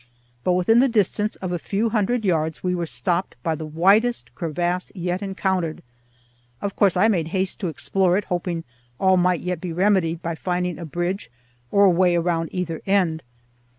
[0.43, 4.33] But within the distance of a few hundred yards we were stopped by the widest
[4.33, 5.83] crevasse yet encountered.
[6.59, 8.63] Of course I made haste to explore it, hoping
[8.99, 11.29] all might yet be remedied by finding a bridge
[11.69, 13.21] or a way around either end.